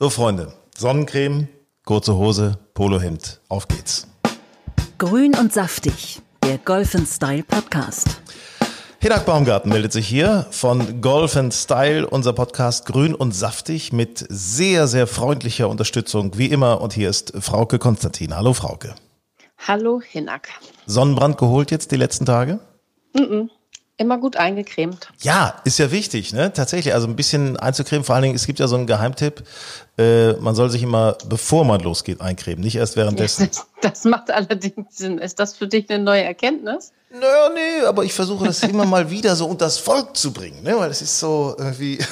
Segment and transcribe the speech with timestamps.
[0.00, 1.46] So, Freunde, Sonnencreme,
[1.84, 4.08] kurze Hose, Polohemd, auf geht's.
[4.98, 8.20] Grün und saftig, der Golf Style Podcast.
[8.98, 14.88] Hinak Baumgarten meldet sich hier von Golf Style, unser Podcast Grün und saftig mit sehr,
[14.88, 16.80] sehr freundlicher Unterstützung, wie immer.
[16.80, 18.34] Und hier ist Frauke Konstantin.
[18.34, 18.96] Hallo, Frauke.
[19.58, 20.48] Hallo, Hinak.
[20.86, 22.58] Sonnenbrand geholt jetzt die letzten Tage?
[23.12, 23.48] Mm -mm.
[23.96, 25.08] Immer gut eingecremt.
[25.22, 26.52] Ja, ist ja wichtig, ne?
[26.52, 26.94] Tatsächlich.
[26.94, 28.04] Also ein bisschen einzucremen.
[28.04, 29.44] Vor allen Dingen, es gibt ja so einen Geheimtipp.
[29.98, 33.48] Äh, man soll sich immer, bevor man losgeht, eincremen, nicht erst währenddessen.
[33.48, 35.18] Das, das macht allerdings Sinn.
[35.18, 36.92] Ist das für dich eine neue Erkenntnis?
[37.12, 40.76] Naja, nee, aber ich versuche das immer mal wieder so unters Volk zu bringen, ne?
[40.76, 41.98] Weil es ist so irgendwie.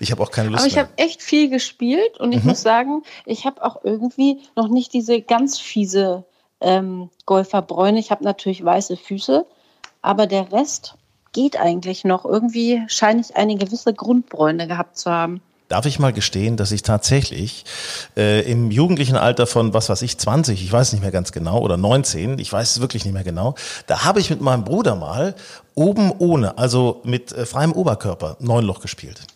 [0.00, 2.48] Ich habe auch keine Lust Aber ich habe echt viel gespielt und ich Mhm.
[2.50, 6.24] muss sagen, ich habe auch irgendwie noch nicht diese ganz fiese
[6.62, 7.98] ähm, Golferbräune.
[7.98, 9.44] Ich habe natürlich weiße Füße,
[10.02, 10.94] aber der Rest
[11.32, 12.24] geht eigentlich noch.
[12.24, 15.40] Irgendwie scheine ich eine gewisse Grundbräune gehabt zu haben.
[15.68, 17.66] Darf ich mal gestehen, dass ich tatsächlich
[18.16, 21.60] äh, im jugendlichen Alter von, was weiß ich, 20, ich weiß nicht mehr ganz genau,
[21.60, 23.54] oder 19, ich weiß es wirklich nicht mehr genau,
[23.86, 25.34] da habe ich mit meinem Bruder mal
[25.74, 29.26] oben ohne, also mit äh, freiem Oberkörper, Neunloch gespielt.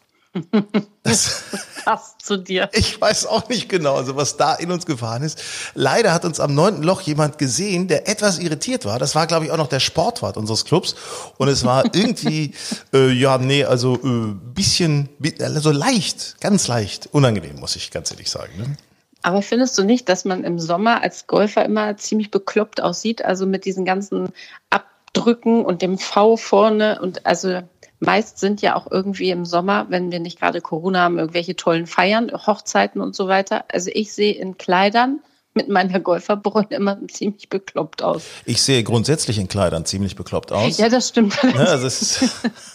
[1.02, 1.42] Das,
[1.84, 2.70] Passt zu dir.
[2.72, 5.42] ich weiß auch nicht genau, also was da in uns gefahren ist.
[5.74, 8.98] Leider hat uns am neunten Loch jemand gesehen, der etwas irritiert war.
[8.98, 10.94] Das war, glaube ich, auch noch der Sportwart unseres Clubs.
[11.38, 12.54] Und es war irgendwie,
[12.94, 18.10] äh, ja, nee, also äh, bisschen, bi- also leicht, ganz leicht, unangenehm, muss ich ganz
[18.10, 18.52] ehrlich sagen.
[18.56, 18.76] Ne?
[19.22, 23.24] Aber findest du nicht, dass man im Sommer als Golfer immer ziemlich bekloppt aussieht?
[23.24, 24.30] Also mit diesen ganzen
[24.70, 27.62] Abdrücken und dem V vorne und also
[28.02, 31.86] meist sind ja auch irgendwie im Sommer, wenn wir nicht gerade Corona haben, irgendwelche tollen
[31.86, 33.64] Feiern, Hochzeiten und so weiter.
[33.72, 35.20] Also ich sehe in Kleidern
[35.54, 38.24] mit meiner Golferbräune immer ziemlich bekloppt aus.
[38.44, 40.78] Ich sehe grundsätzlich in Kleidern ziemlich bekloppt aus.
[40.78, 41.42] Ja, das stimmt.
[41.42, 42.24] Ne, also, ist,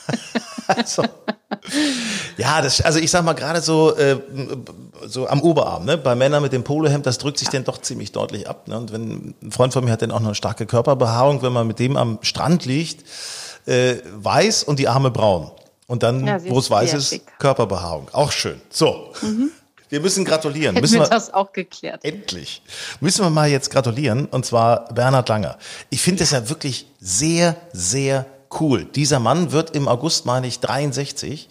[0.68, 1.04] also,
[2.38, 4.18] ja, das, also ich sag mal gerade so, äh,
[5.06, 5.98] so am Oberarm, ne?
[5.98, 8.68] bei Männern mit dem Polohemd, das drückt sich dann doch ziemlich deutlich ab.
[8.68, 8.78] Ne?
[8.78, 11.68] Und wenn ein Freund von mir hat dann auch noch eine starke Körperbehaarung, wenn man
[11.68, 13.04] mit dem am Strand liegt,
[13.68, 15.52] äh, weiß und die Arme braun.
[15.88, 17.24] Und dann, Ja, wo es weiß ist, schick.
[17.40, 18.10] Körperbehaarung.
[18.12, 18.62] Auch schön.
[18.70, 19.14] So.
[19.90, 20.76] Wir müssen gratulieren.
[20.76, 22.04] Hätten Müssen wir das auch geklärt.
[22.04, 22.62] Endlich.
[23.00, 25.58] Müssen wir mal jetzt gratulieren, und zwar Bernhard Langer.
[25.90, 28.26] Ich finde es ja wirklich sehr, sehr
[28.60, 28.84] cool.
[28.84, 31.48] Dieser Mann wird im August, meine ich, 63.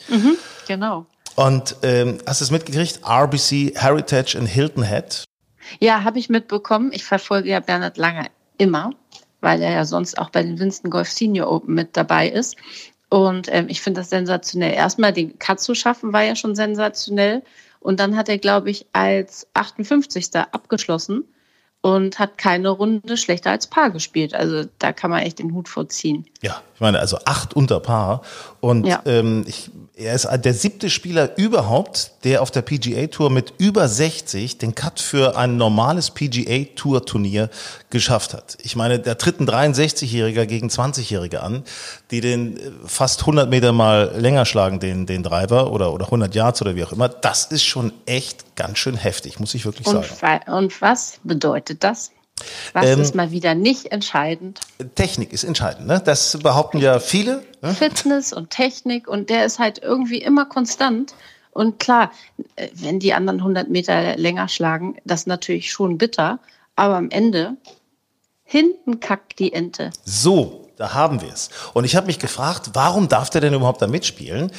[0.69, 1.07] Genau.
[1.35, 3.01] Und ähm, hast du es mitgekriegt?
[3.07, 5.25] RBC Heritage in Hilton Head.
[5.81, 6.91] Ja, habe ich mitbekommen.
[6.93, 8.27] Ich verfolge ja Bernhard Langer
[8.59, 8.91] immer,
[9.41, 12.57] weil er ja sonst auch bei den Winston Golf Senior Open mit dabei ist.
[13.09, 14.75] Und ähm, ich finde das sensationell.
[14.75, 17.43] Erstmal den Cut zu schaffen, war ja schon sensationell.
[17.81, 20.35] Und dann hat er, glaube ich, als 58.
[20.35, 21.25] abgeschlossen
[21.83, 24.35] und hat keine Runde schlechter als Paar gespielt.
[24.35, 26.27] Also da kann man echt den Hut vorziehen.
[26.43, 28.23] Ja, ich meine, also acht unter Paar.
[28.61, 29.03] Und Ja.
[29.05, 33.89] ähm, ich, er ist der siebte Spieler überhaupt, der auf der PGA Tour mit über
[33.89, 37.49] 60 den Cut für ein normales PGA Tour Turnier
[37.89, 38.59] geschafft hat.
[38.63, 41.65] Ich meine, da tritt ein 63-Jähriger gegen 20-Jährige an,
[42.11, 46.35] die den äh, fast 100 Meter mal länger schlagen, den, den Driver oder, oder 100
[46.35, 47.09] Yards oder wie auch immer.
[47.09, 50.07] Das ist schon echt ganz schön heftig, muss ich wirklich sagen.
[50.11, 52.11] Und, wa- und was bedeutet das?
[52.73, 54.61] Was Ähm, ist mal wieder nicht entscheidend?
[54.95, 56.03] Technik ist entscheidend, ne?
[56.05, 57.43] Das behaupten ja viele.
[57.63, 57.75] Ne?
[57.75, 61.15] Fitness und Technik und der ist halt irgendwie immer konstant.
[61.51, 62.13] Und klar,
[62.57, 66.39] äh, wenn die anderen 100 Meter länger schlagen, das ist natürlich schon bitter.
[66.75, 67.57] Aber am Ende,
[68.45, 69.91] hinten kackt die Ente.
[70.05, 71.49] So, da haben wir es.
[71.73, 74.51] Und ich habe mich gefragt, warum darf der denn überhaupt da mitspielen?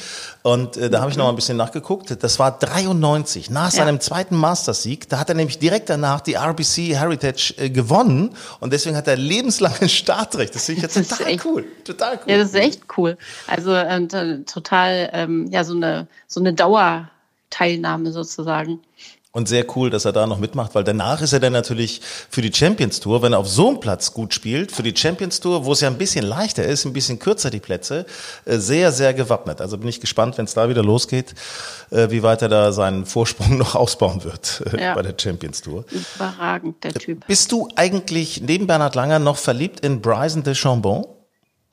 [0.42, 2.22] Und äh, da habe ich noch mal ein bisschen nachgeguckt.
[2.22, 5.08] Das war 93, nach seinem zweiten Masters-Sieg.
[5.08, 8.34] Da hat er nämlich direkt danach die RBC Heritage äh, gewonnen.
[8.60, 10.54] Und deswegen hat er lebenslanges Startrecht.
[10.54, 11.64] Das finde ich ja Das ist total echt- cool.
[11.84, 12.30] Total cool.
[12.32, 13.16] Ja, das ist echt cool.
[13.46, 14.08] Also ähm,
[14.46, 18.80] total, ähm, ja, so eine, so eine Dauerteilnahme sozusagen.
[19.38, 22.42] Und sehr cool, dass er da noch mitmacht, weil danach ist er dann natürlich für
[22.42, 25.64] die Champions Tour, wenn er auf so einem Platz gut spielt, für die Champions Tour,
[25.64, 28.04] wo es ja ein bisschen leichter ist, ein bisschen kürzer die Plätze,
[28.46, 29.60] äh, sehr, sehr gewappnet.
[29.60, 31.36] Also bin ich gespannt, wenn es da wieder losgeht,
[31.92, 34.94] äh, wie weit er da seinen Vorsprung noch ausbauen wird äh, Ja.
[34.94, 35.84] bei der Champions Tour.
[35.92, 37.24] Überragend, der Typ.
[37.28, 41.06] Bist du eigentlich neben Bernhard Langer noch verliebt in Bryson de Chambon?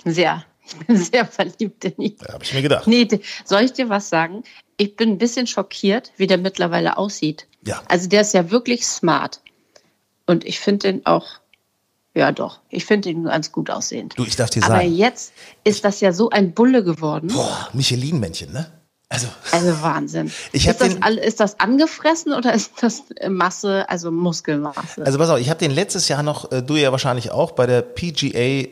[0.05, 0.45] Sehr.
[0.67, 2.15] Ich bin sehr verliebt in ihn.
[2.21, 2.85] Ja, habe ich mir gedacht.
[2.85, 3.07] Nee,
[3.43, 4.43] soll ich dir was sagen?
[4.77, 7.47] Ich bin ein bisschen schockiert, wie der mittlerweile aussieht.
[7.65, 7.81] Ja.
[7.87, 9.41] Also der ist ja wirklich smart.
[10.25, 11.25] Und ich finde den auch,
[12.13, 14.13] ja doch, ich finde ihn ganz gut aussehend.
[14.17, 15.33] Du, ich darf dir Aber sagen, jetzt
[15.63, 17.27] ist das ja so ein Bulle geworden.
[17.33, 18.71] boah, Michelin-Männchen, ne?
[19.07, 20.31] Also, Also Wahnsinn.
[20.51, 25.05] Ich ist, das den- ist das angefressen oder ist das Masse, also Muskelmasse?
[25.05, 27.67] Also pass auf, ich habe den letztes Jahr noch, äh, du ja wahrscheinlich auch, bei
[27.67, 28.63] der PGA, äh,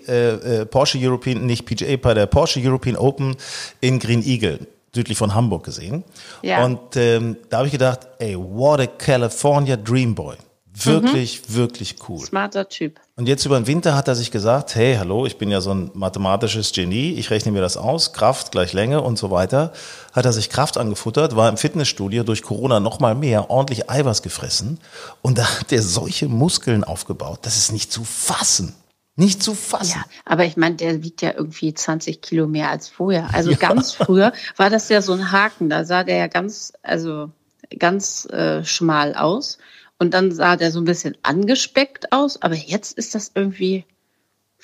[0.61, 3.35] äh, Porsche European, nicht PGA, bei der Porsche European Open
[3.79, 4.65] in Green Eagle.
[4.95, 6.03] Südlich von Hamburg gesehen.
[6.41, 6.63] Ja.
[6.63, 10.35] Und ähm, da habe ich gedacht, ey, what a California Dream Boy.
[10.75, 11.53] Wirklich, Mhm.
[11.55, 12.19] wirklich cool.
[12.25, 12.99] Smarter Typ.
[13.15, 15.71] Und jetzt über den Winter hat er sich gesagt, hey, hallo, ich bin ja so
[15.71, 19.71] ein mathematisches Genie, ich rechne mir das aus, Kraft gleich Länge und so weiter.
[20.13, 24.23] Hat er sich Kraft angefuttert, war im Fitnessstudio durch Corona noch mal mehr, ordentlich Eiweiß
[24.23, 24.79] gefressen
[25.21, 28.73] und da hat er solche Muskeln aufgebaut, das ist nicht zu fassen.
[29.15, 29.97] Nicht zu fassen.
[29.97, 33.29] Ja, aber ich meine, der wiegt ja irgendwie 20 Kilo mehr als vorher.
[33.33, 35.69] Also ganz früher war das ja so ein Haken.
[35.69, 37.29] Da sah der ja ganz, also
[37.77, 39.59] ganz äh, schmal aus.
[39.99, 42.41] Und dann sah der so ein bisschen angespeckt aus.
[42.41, 43.85] Aber jetzt ist das irgendwie,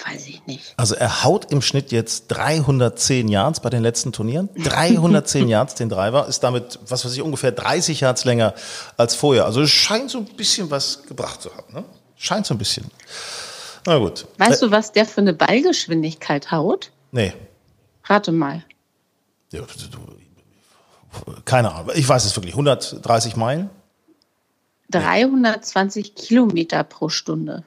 [0.04, 0.74] weiß ich nicht.
[0.78, 4.50] Also er haut im Schnitt jetzt 310 Yards bei den letzten Turnieren.
[4.64, 8.56] 310 Yards den Driver, ist damit, was weiß ich, ungefähr 30 Yards länger
[8.98, 9.46] als vorher.
[9.46, 11.72] Also es scheint so ein bisschen was gebracht zu haben.
[11.72, 11.84] Ne?
[12.16, 12.90] Scheint so ein bisschen.
[13.86, 14.28] Na gut.
[14.38, 16.92] Weißt du, was der für eine Ballgeschwindigkeit haut?
[17.12, 17.34] Nee.
[18.04, 18.64] Rate mal.
[19.52, 19.62] Ja,
[21.46, 21.92] Keine Ahnung.
[21.96, 22.54] Ich weiß es wirklich.
[22.54, 23.70] 130 Meilen?
[24.92, 27.64] 320 Kilometer pro Stunde.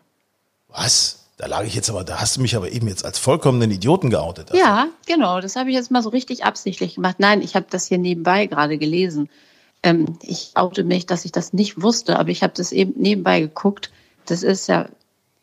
[0.68, 1.18] Was?
[1.36, 4.10] Da lag ich jetzt aber, da hast du mich aber eben jetzt als vollkommenen Idioten
[4.10, 4.52] geoutet.
[4.52, 5.40] Also, Ja, genau.
[5.40, 7.16] Das habe ich jetzt mal so richtig absichtlich gemacht.
[7.18, 9.28] Nein, ich habe das hier nebenbei gerade gelesen.
[9.82, 13.40] Ähm, ich oute mich, dass ich das nicht wusste, aber ich habe das eben nebenbei
[13.40, 13.90] geguckt.
[14.26, 14.88] Das ist ja,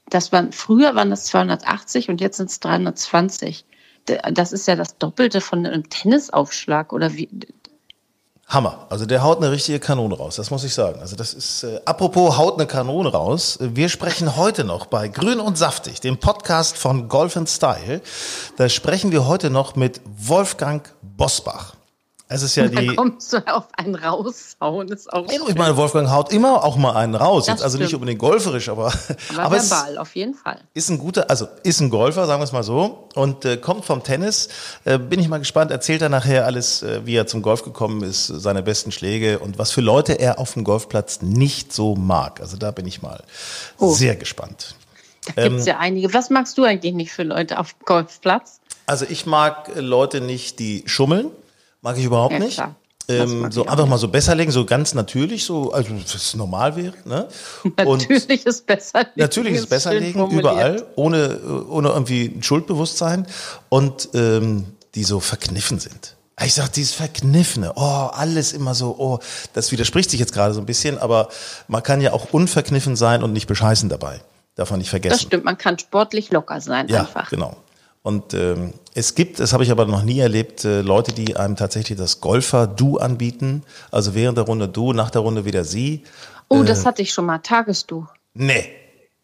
[0.10, 3.66] das waren früher waren das 280 und jetzt sind es 320.
[4.08, 7.30] D- Das ist ja das Doppelte von einem Tennisaufschlag oder wie?
[8.48, 8.88] Hammer.
[8.90, 11.00] Also der haut eine richtige Kanone raus, das muss ich sagen.
[11.02, 13.60] Also das ist, äh, apropos haut eine Kanone raus.
[13.62, 18.02] Wir sprechen heute noch bei Grün und Saftig, dem Podcast von Golf and Style.
[18.58, 21.76] Da sprechen wir heute noch mit Wolfgang Bosbach.
[22.32, 26.12] Es ist ja Da die, kommst du auf einen raushauen, ist auch ich meine, Wolfgang
[26.12, 27.48] haut immer auch mal einen raus.
[27.48, 28.94] Das Jetzt also nicht unbedingt golferisch, aber,
[29.34, 30.60] aber, aber es, verbal, auf jeden Fall.
[30.76, 33.84] ist ein guter, also ist ein Golfer, sagen wir es mal so, und äh, kommt
[33.84, 34.50] vom Tennis.
[34.86, 38.04] Äh, bin ich mal gespannt, erzählt er nachher alles, äh, wie er zum Golf gekommen
[38.04, 42.42] ist, seine besten Schläge und was für Leute er auf dem Golfplatz nicht so mag.
[42.42, 43.24] Also da bin ich mal
[43.80, 43.92] Oh.
[43.92, 44.76] sehr gespannt.
[45.36, 46.14] Da Ähm, gibt's ja einige.
[46.14, 48.60] Was magst du eigentlich nicht für Leute auf dem Golfplatz?
[48.86, 51.32] Also ich mag äh, Leute nicht, die schummeln,
[51.82, 52.62] mag ich überhaupt Ja, nicht.
[53.08, 53.90] Ähm, so einfach nicht.
[53.90, 56.94] mal so besser legen, so ganz natürlich, so also es normal wäre.
[57.06, 57.28] Ne?
[57.78, 59.00] Natürlich ist besser.
[59.00, 60.42] liegen, Natürlich ist besser formuliert.
[60.42, 61.40] überall, ohne,
[61.70, 63.26] ohne irgendwie ein Schuldbewusstsein
[63.70, 66.16] und ähm, die so verkniffen sind.
[66.42, 67.82] Ich sag, dieses Verkniffene, oh,
[68.14, 69.20] alles immer so, oh,
[69.54, 71.30] das widerspricht sich jetzt gerade so ein bisschen, aber
[71.68, 74.22] man kann ja auch unverkniffen sein und nicht bescheißen dabei.
[74.56, 75.14] Darf man nicht vergessen.
[75.14, 77.30] Das stimmt, man kann sportlich locker sein Ja, einfach.
[77.30, 77.58] genau.
[78.02, 81.56] Und ähm, es gibt, das habe ich aber noch nie erlebt, äh, Leute, die einem
[81.56, 83.64] tatsächlich das Golfer-Du anbieten.
[83.92, 86.04] Also während der Runde du, nach der Runde wieder sie.
[86.48, 86.66] Oh, Äh.
[86.66, 87.40] das hatte ich schon mal.
[87.40, 88.08] Tagesdu.
[88.34, 88.70] Nee.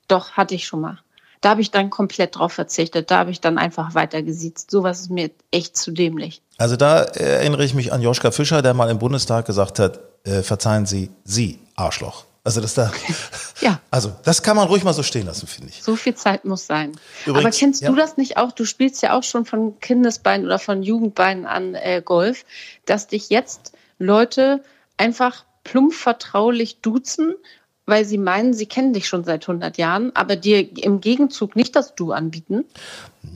[0.07, 0.99] Doch, hatte ich schon mal.
[1.41, 3.11] Da habe ich dann komplett drauf verzichtet.
[3.11, 4.71] Da habe ich dann einfach weiter gesiezt.
[4.71, 6.41] Sowas ist mir echt zu dämlich.
[6.57, 9.99] Also da äh, erinnere ich mich an Joschka Fischer, der mal im Bundestag gesagt hat,
[10.23, 12.25] äh, verzeihen Sie, Sie, Arschloch.
[12.45, 12.91] Also das da,
[13.61, 13.79] Ja.
[13.89, 15.81] also das kann man ruhig mal so stehen lassen, finde ich.
[15.81, 16.91] So viel Zeit muss sein.
[17.25, 17.89] Übrigens, Aber kennst ja.
[17.89, 18.51] du das nicht auch?
[18.51, 22.45] Du spielst ja auch schon von Kindesbeinen oder von Jugendbeinen an äh, Golf,
[22.85, 24.63] dass dich jetzt Leute
[24.97, 27.33] einfach plump vertraulich duzen,
[27.87, 31.75] weil sie meinen, sie kennen dich schon seit 100 Jahren, aber dir im Gegenzug nicht
[31.75, 32.65] das Du anbieten.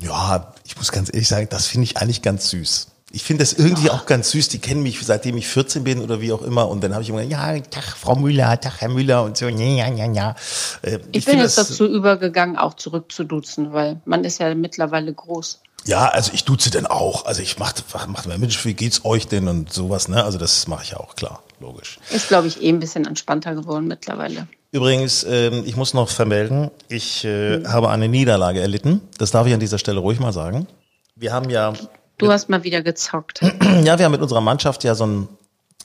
[0.01, 2.88] Ja, ich muss ganz ehrlich sagen, das finde ich eigentlich ganz süß.
[3.11, 4.50] Ich finde das irgendwie auch ganz süß.
[4.50, 6.69] Die kennen mich seitdem ich 14 bin oder wie auch immer.
[6.69, 9.47] Und dann habe ich immer gesagt, ja, Tag, Frau Müller, Tag, Herr Müller und so,
[9.47, 10.35] ja, ja, ja, ja.
[10.81, 14.54] Äh, Ich, bin finde jetzt dazu übergegangen, auch zurück zu duzen, weil man ist ja
[14.54, 15.59] mittlerweile groß.
[15.85, 17.25] Ja, also ich duze denn auch.
[17.25, 20.23] Also ich mache, mach, mach, Mensch, wie geht's euch denn und sowas, ne?
[20.23, 21.99] Also das mache ich ja auch, klar, logisch.
[22.11, 24.47] Ist, glaube ich, eh ein bisschen entspannter geworden mittlerweile.
[24.71, 29.01] Übrigens, ähm, ich muss noch vermelden, ich äh, habe eine Niederlage erlitten.
[29.18, 30.68] Das darf ich an dieser Stelle ruhig mal sagen.
[31.16, 31.73] Wir haben ja,
[32.19, 33.42] Du hast mal wieder gezockt.
[33.83, 35.28] ja, wir haben mit unserer Mannschaft ja so ein,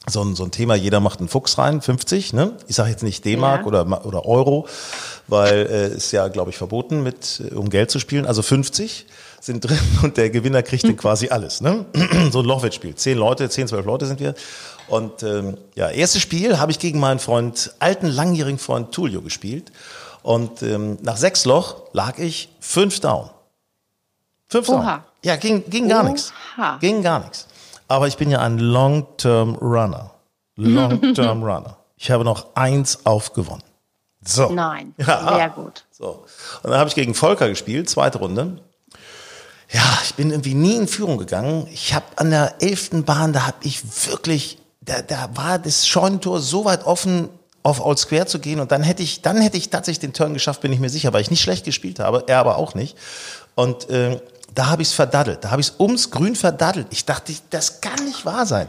[0.06, 2.56] so ein, so ein Thema, jeder macht einen Fuchs rein, 50, ne?
[2.66, 3.66] Ich sage jetzt nicht D-Mark Ja.
[3.66, 4.68] oder, oder Euro,
[5.28, 8.26] weil äh, ist ja, glaube ich, verboten, mit, äh, um Geld zu spielen.
[8.26, 9.06] Also 50
[9.40, 11.86] sind drin und der Gewinner kriegt dann quasi alles, ne?
[12.30, 12.94] so ein Lochwettspiel.
[12.96, 14.34] Zehn Leute, zehn, zwölf Leute sind wir.
[14.88, 19.72] Und ähm, ja, erstes Spiel habe ich gegen meinen Freund, alten, langjährigen Freund Tulio gespielt.
[20.22, 23.30] Und ähm, nach sechs Loch lag ich fünf down.
[24.48, 25.00] Fünf down.
[25.24, 26.32] Ja, ging, ging gar nichts.
[26.80, 27.46] Ging gar nichts.
[27.88, 30.10] Aber ich bin ja ein Long-Term Runner.
[30.56, 31.76] Long-Term Runner.
[31.96, 33.62] Ich habe noch eins aufgewonnen.
[34.24, 34.50] So.
[34.50, 35.36] Nein, Ja.
[35.36, 35.84] sehr gut.
[35.90, 36.24] So.
[36.62, 38.58] Und dann habe ich gegen Volker gespielt, zweite Runde.
[39.70, 41.66] Ja, ich bin irgendwie nie in Führung gegangen.
[41.72, 46.40] Ich habe an der elften Bahn, da habe ich wirklich, da, da war das Scheunentor
[46.40, 47.28] so weit offen,
[47.62, 50.34] auf Old Square zu gehen und dann hätte ich, dann hätte ich tatsächlich den Turn
[50.34, 52.94] geschafft, bin ich mir sicher, weil ich nicht schlecht gespielt habe, er aber auch nicht.
[53.54, 54.20] Und äh,
[54.54, 55.44] da habe ich es verdaddelt.
[55.44, 56.86] Da habe ich es ums Grün verdaddelt.
[56.90, 58.68] Ich dachte, das kann nicht wahr sein.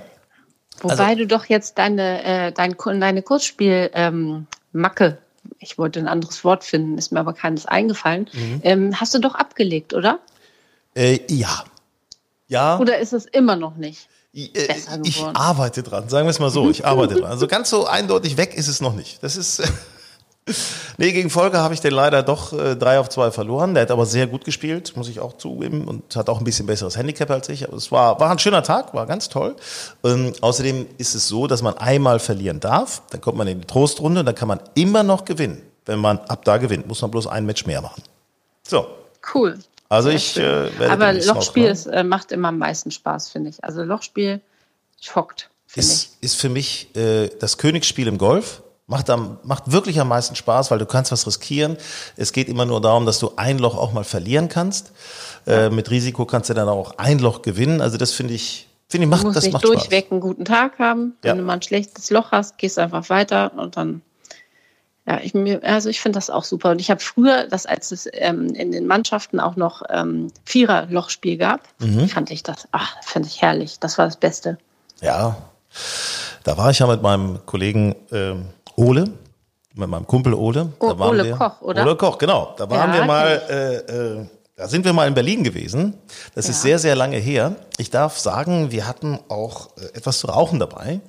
[0.82, 5.18] Wobei Also- du doch jetzt deine, äh, dein, deine Kurzspiel ähm, Macke,
[5.60, 8.60] ich wollte ein anderes Wort finden, ist mir aber keines eingefallen, Mhm.
[8.64, 10.20] ähm, hast du doch abgelegt, oder?
[10.96, 11.64] Äh, ja.
[12.48, 12.78] Ja.
[12.80, 14.08] Oder ist es immer noch nicht?
[14.34, 16.70] Ich, äh, ich arbeite dran, sagen wir es mal so.
[16.70, 17.32] Ich arbeite dran.
[17.32, 19.24] Also ganz so eindeutig weg ist es noch nicht.
[19.24, 19.62] Das ist.
[20.98, 23.74] nee, gegen Volker habe ich den leider doch äh, drei auf zwei verloren.
[23.74, 26.68] Der hat aber sehr gut gespielt, muss ich auch zugeben, und hat auch ein bisschen
[26.68, 27.68] besseres Handicap als ich.
[27.68, 29.56] Aber es war, war ein schöner Tag, war ganz toll.
[30.04, 33.68] Ähm, außerdem ist es so, dass man einmal verlieren darf, dann kommt man in die
[33.68, 35.62] Trostrunde und dann kann man immer noch gewinnen.
[35.86, 38.04] Wenn man ab da gewinnt, muss man bloß ein Match mehr machen.
[38.68, 38.88] So.
[39.34, 39.60] Cool.
[39.90, 43.30] Also Sehr ich äh, werde Aber mal Lochspiel ist, äh, macht immer am meisten Spaß,
[43.30, 43.64] finde ich.
[43.64, 44.42] Also Lochspiel
[45.00, 48.62] schockt, ist, ist für mich äh, das Königsspiel im Golf.
[48.88, 51.76] Macht, am, macht wirklich am meisten Spaß, weil du kannst was riskieren.
[52.18, 54.92] Es geht immer nur darum, dass du ein Loch auch mal verlieren kannst.
[55.48, 57.82] Äh, mit Risiko kannst du dann auch ein Loch gewinnen.
[57.82, 60.78] Also das finde ich, finde ich, macht, Du musst das nicht durchweg einen guten Tag
[60.78, 61.16] haben.
[61.24, 61.36] Wenn Ja.
[61.36, 64.02] du mal ein schlechtes Loch hast, gehst einfach weiter und dann.
[65.08, 66.70] Ja, ich, mir- also ich finde das auch super.
[66.72, 71.38] Und ich habe früher, das als es ähm, in den Mannschaften auch noch ähm, Vierer-Lochspiel
[71.38, 72.08] gab, Mhm.
[72.08, 73.80] fand ich das, ach, fand ich herrlich.
[73.80, 74.58] Das war das Beste.
[74.98, 75.08] Spaß.
[75.08, 75.38] Ja,
[76.44, 78.46] da war ich ja mit meinem Kollegen ähm,
[78.76, 79.06] Ole,
[79.74, 80.70] mit meinem Kumpel Ole.
[80.80, 81.82] O- Da waren Ole wir, Koch, oder?
[81.84, 82.54] Ole Koch, genau.
[82.58, 83.76] Da waren Ja, wir mal, äh,
[84.22, 85.96] äh, da sind wir mal in Berlin gewesen.
[86.34, 86.62] Das ist Ja.
[86.70, 87.56] sehr, sehr lange her.
[87.78, 91.02] Ich darf sagen, wir hatten auch äh, etwas zu rauchen dabei,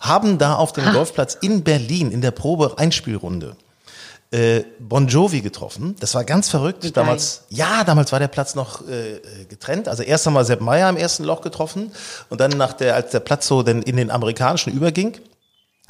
[0.00, 3.56] haben da auf dem Golfplatz in Berlin in der Probe-Einspielrunde
[4.32, 5.96] äh, Bon Jovi getroffen.
[5.98, 6.84] Das war ganz verrückt.
[6.84, 9.88] Wie Damals, ja, damals war der Platz noch äh, äh, getrennt.
[9.88, 11.90] Also erst einmal Sepp Meyer im ersten Loch getroffen
[12.28, 15.16] und dann nach der, als der Platz so denn in den amerikanischen überging,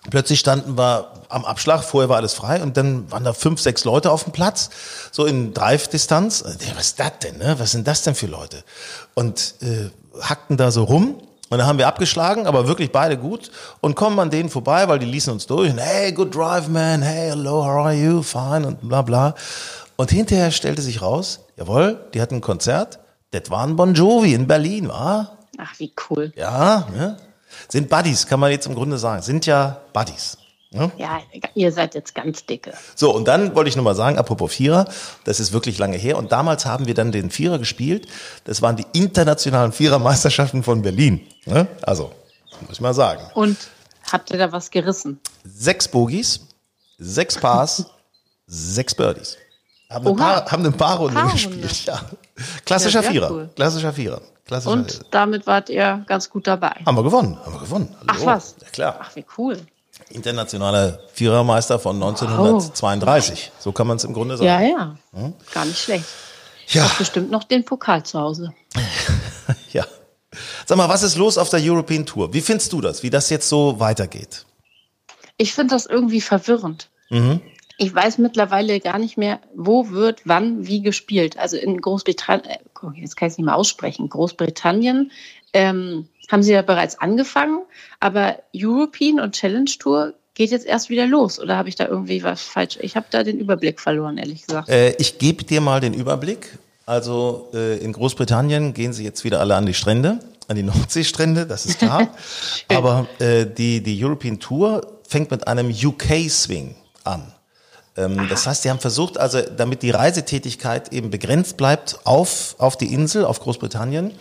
[0.08, 3.84] Plötzlich standen wir am Abschlag, vorher war alles frei und dann waren da fünf, sechs
[3.84, 4.70] Leute auf dem Platz,
[5.12, 6.42] so in Drive-Distanz.
[6.42, 7.56] Dachte, Was ist das denn, ne?
[7.58, 8.64] Was sind das denn für Leute?
[9.14, 9.90] Und äh,
[10.22, 14.18] hackten da so rum und dann haben wir abgeschlagen, aber wirklich beide gut und kommen
[14.20, 15.70] an denen vorbei, weil die ließen uns durch.
[15.70, 17.02] Und, hey, good drive, man.
[17.02, 18.22] Hey, hello, how are you?
[18.22, 19.34] Fine und bla bla.
[19.96, 23.00] Und hinterher stellte sich raus, jawohl, die hatten ein Konzert.
[23.32, 25.38] Das war ein Bon Jovi in Berlin, war?
[25.58, 26.32] Ach, wie cool.
[26.36, 27.16] Ja, ne?
[27.68, 29.22] Sind Buddies, kann man jetzt im Grunde sagen.
[29.22, 30.36] Sind ja Buddies.
[30.72, 30.90] Ne?
[30.98, 31.20] Ja,
[31.54, 32.72] ihr seid jetzt ganz dicke.
[32.94, 34.88] So, und dann wollte ich nur mal sagen, apropos Vierer,
[35.24, 36.16] das ist wirklich lange her.
[36.16, 38.06] Und damals haben wir dann den Vierer gespielt.
[38.44, 41.26] Das waren die internationalen Vierermeisterschaften von Berlin.
[41.44, 41.66] Ne?
[41.82, 42.12] Also,
[42.60, 43.20] muss ich mal sagen.
[43.34, 43.56] Und
[44.12, 45.18] habt ihr da was gerissen?
[45.42, 46.40] Sechs Bogies,
[46.98, 47.86] sechs Pars,
[48.46, 49.38] sechs Birdies.
[49.90, 50.16] Haben Oha.
[50.18, 51.32] Paar, haben eine Paarrunde Paarrunde.
[51.32, 51.84] gespielt.
[51.86, 52.00] Ja.
[52.64, 53.30] Klassischer Ja, Vierer.
[53.32, 53.50] cool.
[53.56, 54.20] Klassischer Vierer.
[54.50, 56.72] Klassischer Und damit wart ihr ganz gut dabei.
[56.84, 57.38] Haben wir gewonnen.
[57.38, 57.96] Haben wir gewonnen.
[58.08, 58.26] Ach Hallo.
[58.26, 58.56] was?
[58.60, 58.98] Ja, klar.
[59.00, 59.60] Ach, wie cool.
[60.08, 63.52] Internationaler Vierermeister von 1932.
[63.60, 64.48] So kann man es im Grunde sagen.
[64.48, 64.96] Ja, ja.
[65.54, 66.04] Gar nicht schlecht.
[66.66, 68.52] Ja, Bestimmt noch den Pokal zu Hause.
[69.72, 69.86] ja.
[70.66, 72.34] Sag mal, was ist los auf der European Tour?
[72.34, 74.46] Wie findest du das, wie das jetzt so weitergeht?
[75.36, 76.90] Ich finde das irgendwie verwirrend.
[77.82, 81.38] Ich weiß mittlerweile gar nicht mehr, wo wird wann wie gespielt.
[81.38, 82.58] Also in Großbritannien, äh,
[82.94, 85.10] jetzt kann ich es nicht mehr aussprechen, Großbritannien
[85.52, 87.62] ähm, haben sie ja bereits angefangen,
[87.98, 91.40] aber European und Challenge Tour geht jetzt erst wieder los.
[91.40, 92.78] Oder habe ich da irgendwie was falsch?
[92.80, 94.68] Ich habe da den Überblick verloren, ehrlich gesagt.
[94.68, 96.58] Äh, ich gebe dir mal den Überblick.
[96.86, 101.46] Also äh, in Großbritannien gehen sie jetzt wieder alle an die Strände, an die Nordseestrände,
[101.46, 102.08] das ist klar.
[102.68, 107.32] Aber äh, die, die European Tour fängt mit einem UK-Swing an.
[108.00, 112.76] Ähm, das heißt, sie haben versucht, also damit die Reisetätigkeit eben begrenzt bleibt auf, auf
[112.76, 114.12] die Insel, auf Großbritannien,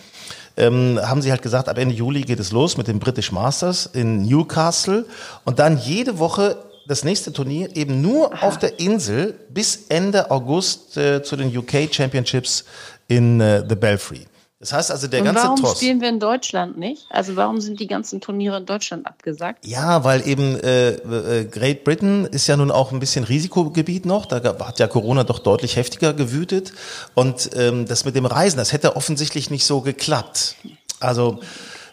[0.58, 3.86] ähm, haben sie halt gesagt, ab Ende Juli geht es los mit dem British Masters
[3.94, 5.06] in Newcastle
[5.46, 6.58] und dann jede Woche
[6.88, 11.94] das nächste Turnier eben nur auf der Insel bis Ende August äh, zu den UK
[11.94, 12.66] Championships
[13.08, 14.26] in äh, The Belfry.
[14.60, 15.78] Das heißt also, der Und ganze warum Tross.
[15.78, 17.06] spielen wir in Deutschland nicht?
[17.10, 19.66] Also warum sind die ganzen Turniere in Deutschland abgesagt?
[19.66, 24.26] Ja, weil eben äh, äh, Great Britain ist ja nun auch ein bisschen Risikogebiet noch.
[24.26, 26.74] Da hat ja Corona doch deutlich heftiger gewütet.
[27.14, 30.56] Und ähm, das mit dem Reisen, das hätte offensichtlich nicht so geklappt.
[31.00, 31.40] Also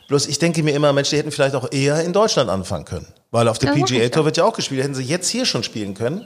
[0.08, 3.06] bloß ich denke mir immer, Mensch, die hätten vielleicht auch eher in Deutschland anfangen können.
[3.30, 4.82] Weil auf der PGA Tour wird ja auch gespielt.
[4.82, 6.24] Hätten sie jetzt hier schon spielen können.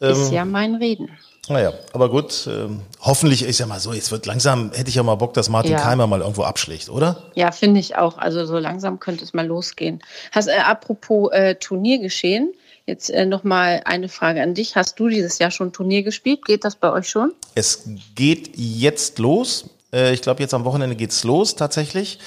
[0.00, 1.08] Ist ja mein Reden.
[1.48, 5.02] Naja, aber gut, ähm, hoffentlich ist ja mal so, jetzt wird langsam, hätte ich ja
[5.02, 5.78] mal Bock, dass Martin Ja.
[5.80, 7.24] Keimer mal irgendwo abschlägt, oder?
[7.34, 8.18] Ja, finde ich auch.
[8.18, 10.00] Also so langsam könnte es mal losgehen.
[10.32, 12.52] Hast, äh, apropos äh, Turniergeschehen,
[12.86, 14.76] jetzt äh, nochmal eine Frage an dich.
[14.76, 16.44] Hast du dieses Jahr schon Turnier gespielt?
[16.44, 17.32] Geht das bei euch schon?
[17.54, 19.70] Es geht jetzt los.
[19.90, 22.18] Äh, Ich glaube, jetzt am Wochenende geht's los tatsächlich.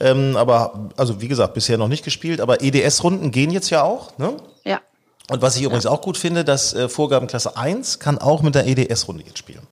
[0.00, 4.16] Ähm, aber, also wie gesagt, bisher noch nicht gespielt, aber EDS-Runden gehen jetzt ja auch.
[4.18, 4.36] Ne?
[4.64, 4.80] Ja.
[5.30, 8.66] Und was ich übrigens auch gut finde, dass äh, Vorgabenklasse 1 kann auch mit der
[8.66, 9.62] EDS-Runde jetzt spielen.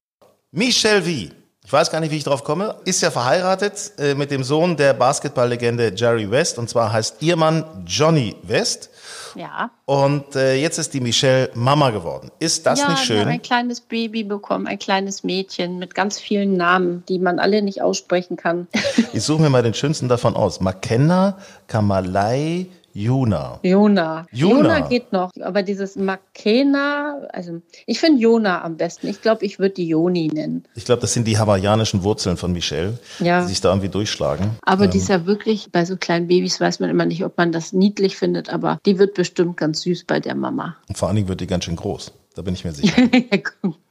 [0.53, 1.35] Michel V.
[1.65, 2.77] Ich weiß gar nicht, wie ich drauf komme.
[2.85, 6.59] Ist ja verheiratet äh, mit dem Sohn der Basketballlegende Jerry West.
[6.59, 8.89] Und zwar heißt ihr Mann Johnny West.
[9.35, 9.71] Ja.
[9.85, 12.31] Und äh, jetzt ist die Michelle Mama geworden.
[12.39, 13.29] Ist das ja, nicht wir haben schön?
[13.29, 17.83] ein kleines Baby bekommen, ein kleines Mädchen mit ganz vielen Namen, die man alle nicht
[17.83, 18.69] aussprechen kann.
[19.13, 20.61] Ich suche mir mal den schönsten davon aus.
[20.61, 22.69] Makenna Kamalai.
[22.95, 23.61] Jona.
[23.63, 24.27] Jona.
[24.33, 29.09] Jona geht noch, aber dieses Makena, also ich finde Jona am besten.
[29.09, 30.65] Ich glaube, ich würde die Joni nennen.
[30.75, 33.43] Ich glaube, das sind die hawaiianischen Wurzeln von Michelle, Ja.
[33.43, 34.51] die sich da irgendwie durchschlagen.
[34.63, 37.53] Aber die ist ja wirklich, bei so kleinen Babys weiß man immer nicht, ob man
[37.53, 40.77] das niedlich findet, aber die wird bestimmt ganz süß bei der Mama.
[40.89, 42.13] Und vor allen Dingen wird die ganz schön groß.
[42.39, 42.95] Da bin ich mir sicher.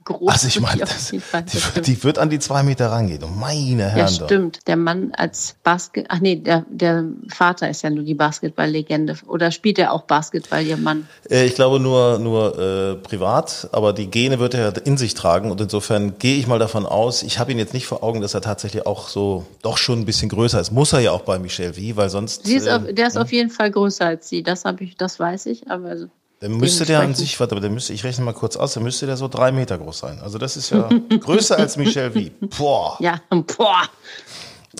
[0.05, 3.21] Groß Also ich meine, das- die, die wird an die zwei Meter rangehen.
[3.25, 4.15] Oh, meine Ja, Herren.
[4.19, 4.25] doch.
[4.27, 4.59] stimmt.
[4.67, 9.17] Der Mann als Basket, ach nee, der, der Vater ist ja nur die Basketballlegende.
[9.27, 11.09] Oder spielt er auch Basketball, ihr Mann?
[11.29, 15.51] Äh, Ich glaube nur, nur äh, privat, aber die Gene wird er in sich tragen
[15.51, 18.33] und insofern gehe ich mal davon aus, ich habe ihn jetzt nicht vor Augen, dass
[18.33, 20.71] er tatsächlich auch so doch schon ein bisschen größer ist.
[20.71, 23.17] Muss er ja auch bei Michelle Wie, weil sonst Sie ist äh, auf, der ist
[23.17, 24.41] auf jeden Fall größer als sie.
[24.41, 25.69] Das habe ich, das weiß ich.
[25.69, 26.07] Aber also,
[26.39, 28.83] dann müsste der an sich, warte, aber der müsste, ich rechne mal kurz aus, dann
[28.83, 30.19] müsste der so drei Meter groß sein.
[30.21, 30.87] Also das ist ja
[31.19, 32.29] größer als Michelle Wie.
[32.29, 32.97] Boah.
[32.99, 33.83] ja, boah.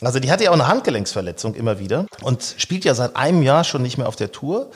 [0.02, 3.64] Also die hatte ja auch eine Handgelenksverletzung immer wieder und spielt ja seit einem Jahr
[3.64, 4.70] schon nicht mehr auf der Tour.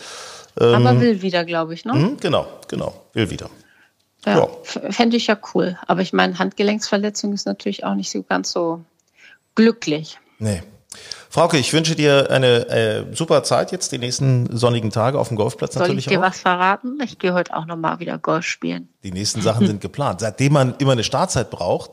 [0.56, 1.94] aber will wieder, glaube ich, ne?
[1.94, 3.50] Hm, genau, genau, will wieder.
[4.26, 4.48] Ja, Ja.
[4.64, 5.78] Fände ich ja cool.
[5.88, 8.84] Aber ich meine, Handgelenksverletzung ist natürlich auch nicht so ganz so
[9.56, 10.20] glücklich.
[10.40, 10.64] Nee.
[11.30, 15.38] Frauke, ich wünsche dir eine äh, super Zeit jetzt, die nächsten sonnigen Tage auf dem
[15.38, 16.24] Golfplatz Soll ich natürlich dir auch.
[16.24, 16.98] was verraten?
[17.02, 18.90] Ich gehe heute auch nochmal wieder Golf spielen.
[19.04, 20.20] Die nächsten Sachen sind geplant.
[20.20, 21.92] Seitdem man immer eine Startzeit braucht.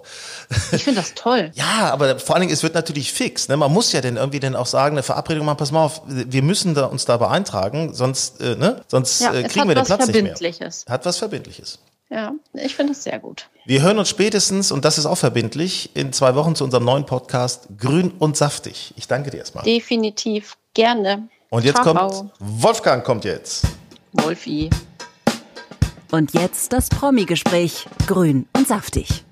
[0.72, 1.52] Ich finde das toll.
[1.54, 3.48] Ja, aber vor allen Dingen, es wird natürlich fix.
[3.48, 3.56] Ne?
[3.56, 6.42] Man muss ja dann irgendwie dann auch sagen, eine Verabredung machen, pass mal auf, wir
[6.42, 8.82] müssen da, uns da beeintragen, sonst, äh, ne?
[8.88, 10.24] sonst Ja, äh, kriegen hat wir den was Platz nicht mehr.
[10.36, 10.84] Verbindliches.
[10.88, 11.78] Hat was Verbindliches.
[12.10, 13.48] Ja, ich finde das sehr gut.
[13.66, 17.04] Wir hören uns spätestens, und das ist auch verbindlich, in zwei Wochen zu unserem neuen
[17.04, 18.94] Podcast Grün und Saftig.
[18.96, 19.64] Ich danke dir erstmal.
[19.64, 21.28] Definitiv gerne.
[21.50, 21.94] Und jetzt Ciao.
[21.94, 23.66] kommt, Wolfgang kommt jetzt.
[24.12, 24.70] Wolfi.
[26.10, 27.86] Und jetzt das Promi-Gespräch.
[28.06, 29.24] Grün und saftig.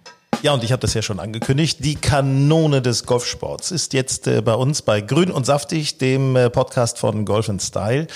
[0.43, 1.79] Ja, und ich habe das ja schon angekündigt.
[1.83, 6.51] Die Kanone des Golfsports ist jetzt äh, bei uns bei Grün und Saftig, dem äh,
[6.51, 8.07] Podcast von Golf Style.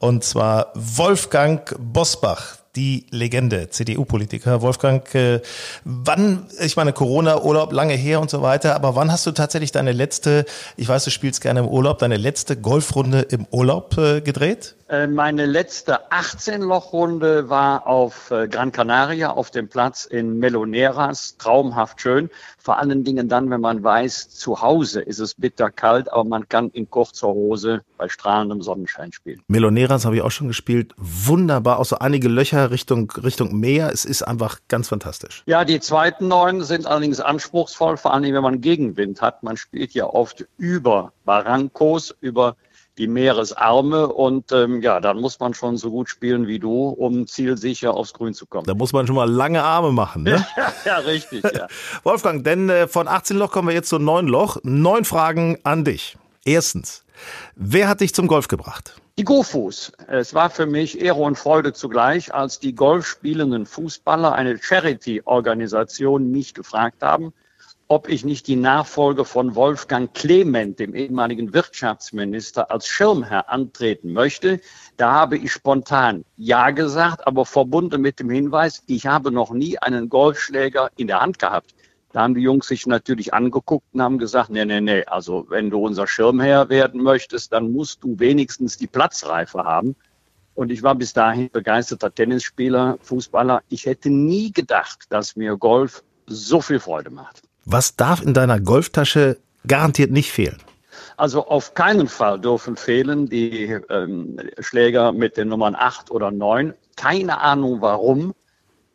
[0.00, 4.62] Und zwar Wolfgang Bosbach, die Legende, CDU-Politiker.
[4.62, 5.40] Wolfgang, äh,
[5.84, 9.92] wann, ich meine, Corona-Urlaub lange her und so weiter, aber wann hast du tatsächlich deine
[9.92, 10.44] letzte,
[10.76, 14.76] ich weiß, du spielst gerne im Urlaub, deine letzte Golfrunde im Urlaub äh, gedreht?
[14.90, 21.36] Äh, Meine letzte 18-Loch-Runde war auf äh, Gran Canaria auf dem Platz in Meloneras.
[21.38, 22.28] Traumhaft schön.
[22.58, 26.70] Vor allen Dingen dann, wenn man weiß, zu Hause ist es bitterkalt, aber man kann
[26.70, 29.40] in kurzer Hose bei strahlendem Sonnenschein spielen.
[29.46, 30.92] Meloneras habe ich auch schon gespielt.
[30.96, 33.92] Wunderbar, auch so einige Löcher Richtung, Richtung Meer.
[33.92, 35.44] Es ist einfach ganz fantastisch.
[35.46, 39.44] Ja, die zweiten neun sind allerdings anspruchsvoll, vor allen Dingen, wenn man Gegenwind hat.
[39.44, 42.56] Man spielt ja oft über Barrancos, über
[43.00, 47.26] die Meeresarme und ähm, ja, dann muss man schon so gut spielen wie du, um
[47.26, 48.66] zielsicher aufs Grün zu kommen.
[48.66, 50.24] Da muss man schon mal lange Arme machen.
[50.24, 50.44] Ne?
[50.84, 51.66] ja, richtig, ja.
[52.04, 54.58] Wolfgang, denn äh, von 18 Loch kommen wir jetzt zu 9 Loch.
[54.64, 56.18] Neun Fragen an dich.
[56.44, 57.04] Erstens,
[57.54, 58.96] wer hat dich zum Golf gebracht?
[59.18, 59.92] Die Gofus.
[60.08, 66.52] Es war für mich Ehre und Freude zugleich, als die golfspielenden Fußballer eine Charity-Organisation mich
[66.52, 67.32] gefragt haben,
[67.90, 74.60] ob ich nicht die Nachfolge von Wolfgang Clement, dem ehemaligen Wirtschaftsminister, als Schirmherr antreten möchte.
[74.96, 79.76] Da habe ich spontan Ja gesagt, aber verbunden mit dem Hinweis, ich habe noch nie
[79.76, 81.74] einen Golfschläger in der Hand gehabt.
[82.12, 85.68] Da haben die Jungs sich natürlich angeguckt und haben gesagt, nee, nee, nee, also wenn
[85.68, 89.96] du unser Schirmherr werden möchtest, dann musst du wenigstens die Platzreife haben.
[90.54, 93.64] Und ich war bis dahin begeisterter Tennisspieler, Fußballer.
[93.68, 97.49] Ich hätte nie gedacht, dass mir Golf so viel Freude macht.
[97.72, 100.58] Was darf in deiner Golftasche garantiert nicht fehlen?
[101.16, 106.74] Also auf keinen Fall dürfen fehlen die ähm, Schläger mit den Nummern 8 oder 9.
[106.96, 108.34] Keine Ahnung warum,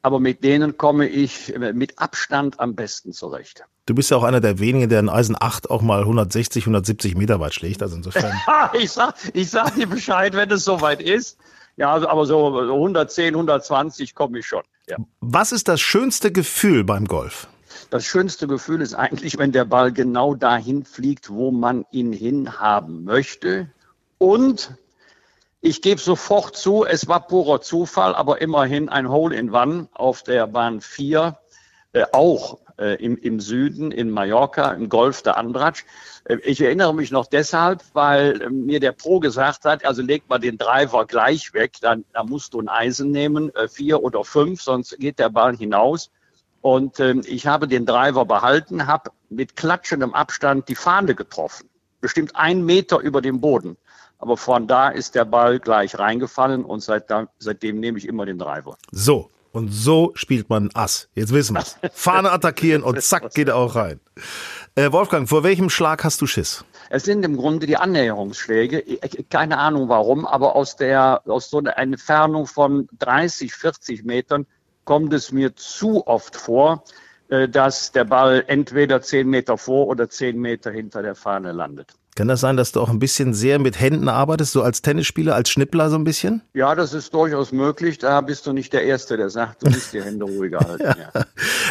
[0.01, 3.63] aber mit denen komme ich äh, mit Abstand am besten zurecht.
[3.85, 7.15] Du bist ja auch einer der wenigen, der in Eisen 8 auch mal 160, 170
[7.15, 7.81] Meter weit schlägt.
[7.81, 8.33] Also insofern.
[8.73, 11.37] Ich sag, ich sag dir Bescheid, wenn es soweit ist.
[11.77, 14.63] Ja, also, aber so 110, 120 komme ich schon.
[14.89, 14.97] Ja.
[15.21, 17.47] Was ist das schönste Gefühl beim Golf?
[17.89, 23.03] Das schönste Gefühl ist eigentlich, wenn der Ball genau dahin fliegt, wo man ihn hinhaben
[23.03, 23.69] möchte.
[24.17, 24.75] Und
[25.61, 30.81] ich gebe sofort zu, es war purer Zufall, aber immerhin ein Hole-in-One auf der Bahn
[30.81, 31.37] 4,
[31.93, 35.85] äh, auch äh, im, im Süden, in Mallorca, im Golf der Andratsch.
[36.25, 40.27] Äh, ich erinnere mich noch deshalb, weil äh, mir der Pro gesagt hat, also leg
[40.27, 44.23] mal den Driver gleich weg, dann, dann musst du ein Eisen nehmen, äh, vier oder
[44.23, 46.11] fünf, sonst geht der Ball hinaus.
[46.65, 51.69] Und ähm, ich habe den Driver behalten, habe mit klatschendem Abstand die Fahne getroffen.
[52.01, 53.77] Bestimmt ein Meter über dem Boden.
[54.17, 58.25] Aber von da ist der Ball gleich reingefallen und seit da, seitdem nehme ich immer
[58.25, 58.79] den Driver.
[58.91, 61.07] So, und so spielt man Ass.
[61.13, 63.99] Jetzt wissen wir Fahne attackieren und zack, geht er auch rein.
[64.73, 66.65] Äh, Wolfgang, vor welchem Schlag hast du Schiss?
[66.89, 68.83] Es sind im Grunde die Annäherungsschläge.
[69.29, 74.47] Keine Ahnung warum, aber aus der, aus so einer Entfernung von 30, 40 Metern
[74.85, 76.83] kommt es mir zu oft vor,
[77.27, 81.93] äh, dass der Ball entweder 10 Meter vor oder 10 Meter hinter der Fahne landet.
[82.15, 85.35] Kann das sein, dass du auch ein bisschen sehr mit Händen arbeitest, so als Tennisspieler,
[85.35, 86.41] als Schnippler so ein bisschen?
[86.53, 87.97] Ja, das ist durchaus möglich.
[87.97, 90.83] Da bist du nicht der Erste, der sagt, du musst die Hände ruhiger halten.
[90.85, 91.25] ja.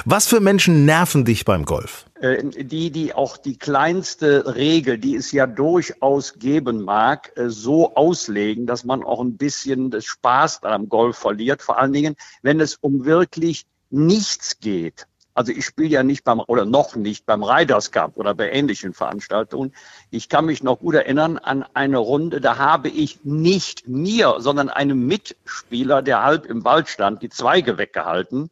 [0.04, 2.04] Was für Menschen nerven dich beim Golf?
[2.20, 7.94] Äh, die, die auch die kleinste Regel, die es ja durchaus geben mag, äh, so
[7.94, 11.62] auslegen, dass man auch ein bisschen Spaß beim Golf verliert.
[11.62, 15.06] Vor allen Dingen, wenn es um wirklich nichts geht.
[15.34, 18.94] Also ich spiele ja nicht beim oder noch nicht beim Riders Cup oder bei ähnlichen
[18.94, 19.74] Veranstaltungen.
[20.10, 24.68] Ich kann mich noch gut erinnern an eine Runde, da habe ich nicht mir, sondern
[24.68, 28.50] einem Mitspieler, der halb im Ball stand, die Zweige weggehalten,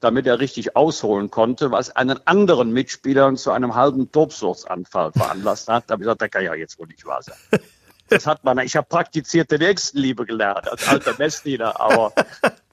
[0.00, 5.84] damit er richtig ausholen konnte, was einen anderen Mitspieler zu einem halben Tobsuchtsanfall veranlasst hat.
[5.86, 7.36] Da habe ich gesagt, das kann ja jetzt wohl nicht wahr sein.
[8.08, 12.12] Das hat man, ich habe praktizierte Nächstenliebe gelernt als alter Messdiener, aber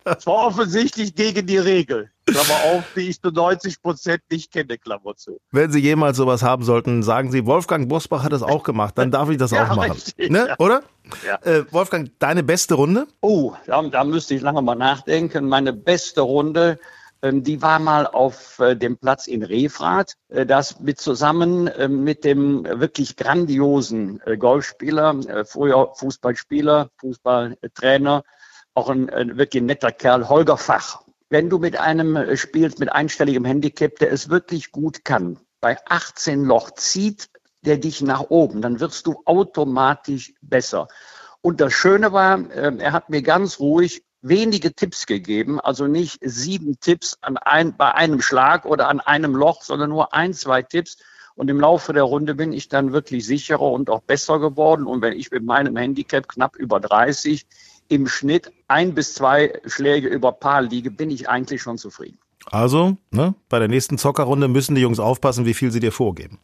[0.04, 2.10] es war offensichtlich gegen die Regel.
[2.26, 5.40] Klammer auf, die ich zu 90 Prozent nicht kenne, Klammer zu.
[5.52, 9.12] Wenn Sie jemals sowas haben sollten, sagen Sie, Wolfgang Bosbach hat das auch gemacht, dann
[9.12, 9.92] darf ich das ja, auch machen.
[9.92, 10.48] Richtig, ne?
[10.50, 10.56] Ja.
[10.60, 10.82] Oder?
[11.26, 11.40] Ja.
[11.44, 13.08] Äh, Wolfgang, deine beste Runde?
[13.22, 15.48] Oh, da, da müsste ich lange mal nachdenken.
[15.48, 16.80] Meine beste Runde,
[17.22, 20.16] ähm, die war mal auf äh, dem Platz in Refrath.
[20.30, 28.24] Äh, das mit zusammen äh, mit dem wirklich grandiosen äh, Golfspieler, äh, früher Fußballspieler, Fußballtrainer,
[28.74, 31.04] auch ein, ein wirklich netter Kerl, Holger Fach.
[31.30, 35.78] Wenn du mit einem äh, spielst mit einstelligem Handicap, der es wirklich gut kann, bei
[35.88, 37.30] 18 Loch zieht
[37.64, 40.88] der dich nach oben, dann wirst du automatisch besser.
[41.42, 46.20] Und das Schöne war, äh, er hat mir ganz ruhig wenige Tipps gegeben, also nicht
[46.22, 50.62] sieben Tipps an ein, bei einem Schlag oder an einem Loch, sondern nur ein, zwei
[50.62, 50.98] Tipps.
[51.34, 54.86] Und im Laufe der Runde bin ich dann wirklich sicherer und auch besser geworden.
[54.86, 57.48] Und wenn ich mit meinem Handicap knapp über 30
[57.92, 62.18] im Schnitt ein bis zwei Schläge über Paar liege, bin ich eigentlich schon zufrieden.
[62.46, 66.40] Also, ne, bei der nächsten Zockerrunde müssen die Jungs aufpassen, wie viel sie dir vorgeben.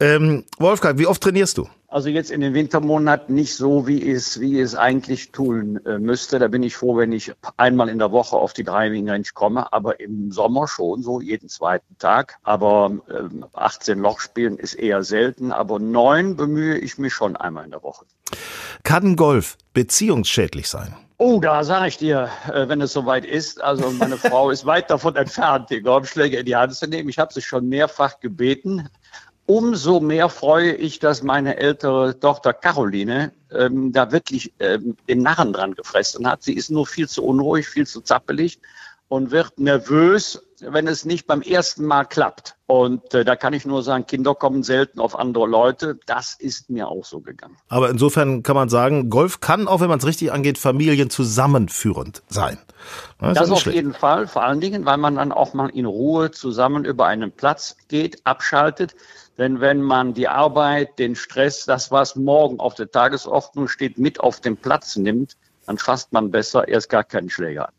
[0.00, 1.68] Ähm, Wolfgang, wie oft trainierst du?
[1.88, 6.38] Also jetzt in den Wintermonaten nicht so, wie es, wie es eigentlich tun äh, müsste.
[6.38, 9.72] Da bin ich froh, wenn ich einmal in der Woche auf die Driving Range komme,
[9.72, 12.38] aber im Sommer schon so, jeden zweiten Tag.
[12.42, 17.64] Aber äh, 18 Loch spielen ist eher selten, aber neun bemühe ich mich schon einmal
[17.64, 18.04] in der Woche.
[18.84, 20.94] Kann Golf beziehungsschädlich sein?
[21.20, 23.60] Oh, da sage ich dir, äh, wenn es soweit ist.
[23.60, 27.08] Also meine Frau ist weit davon entfernt, die Golfschläge in die Hand zu nehmen.
[27.08, 28.88] Ich habe sie schon mehrfach gebeten.
[29.50, 35.54] Umso mehr freue ich, dass meine ältere Tochter Caroline ähm, da wirklich ähm, den Narren
[35.54, 36.42] dran gefressen hat.
[36.42, 38.60] Sie ist nur viel zu unruhig, viel zu zappelig
[39.08, 42.56] und wird nervös, wenn es nicht beim ersten Mal klappt.
[42.66, 45.98] Und äh, da kann ich nur sagen, Kinder kommen selten auf andere Leute.
[46.04, 47.56] Das ist mir auch so gegangen.
[47.68, 52.22] Aber insofern kann man sagen, Golf kann, auch wenn man es richtig angeht, Familien zusammenführend
[52.28, 52.58] sein.
[53.18, 53.76] Das, das auf schlecht.
[53.76, 57.32] jeden Fall, vor allen Dingen, weil man dann auch mal in Ruhe zusammen über einen
[57.32, 58.94] Platz geht, abschaltet.
[59.38, 64.20] Denn wenn man die Arbeit, den Stress, das, was morgen auf der Tagesordnung steht, mit
[64.20, 67.74] auf den Platz nimmt, dann fasst man besser erst gar keinen Schläger an.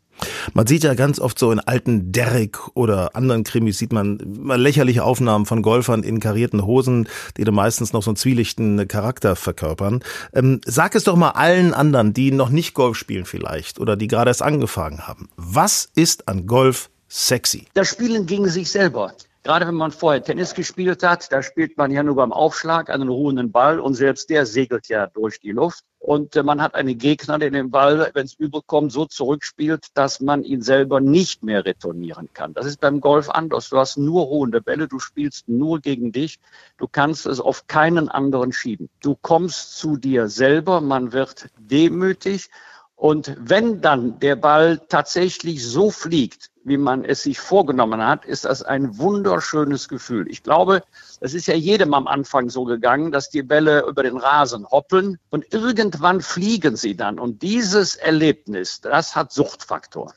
[0.52, 5.04] Man sieht ja ganz oft so in alten Derrick oder anderen Krimis sieht man lächerliche
[5.04, 10.02] Aufnahmen von Golfern in karierten Hosen, die dann meistens noch so einen zwielichten Charakter verkörpern.
[10.34, 14.08] Ähm, sag es doch mal allen anderen, die noch nicht Golf spielen vielleicht oder die
[14.08, 15.28] gerade erst angefangen haben.
[15.36, 17.66] Was ist an Golf sexy?
[17.74, 19.14] Das Spielen gegen sich selber.
[19.42, 23.08] Gerade wenn man vorher Tennis gespielt hat, da spielt man ja nur beim Aufschlag einen
[23.08, 25.84] ruhenden Ball und selbst der segelt ja durch die Luft.
[25.98, 30.20] Und äh, man hat einen Gegner, der den Ball, wenn es überkommt, so zurückspielt, dass
[30.20, 32.52] man ihn selber nicht mehr retournieren kann.
[32.52, 33.70] Das ist beim Golf anders.
[33.70, 36.38] Du hast nur ruhende Bälle, du spielst nur gegen dich.
[36.76, 38.90] Du kannst es auf keinen anderen schieben.
[39.00, 42.50] Du kommst zu dir selber, man wird demütig.
[42.94, 48.44] Und wenn dann der Ball tatsächlich so fliegt, wie man es sich vorgenommen hat, ist
[48.44, 50.26] das ein wunderschönes Gefühl.
[50.28, 50.82] Ich glaube,
[51.20, 55.18] es ist ja jedem am Anfang so gegangen, dass die Bälle über den Rasen hoppeln
[55.30, 57.18] und irgendwann fliegen sie dann.
[57.18, 60.12] Und dieses Erlebnis, das hat Suchtfaktor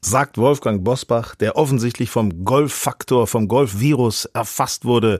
[0.00, 5.18] sagt Wolfgang Bosbach, der offensichtlich vom Golffaktor, vom Golfvirus erfasst wurde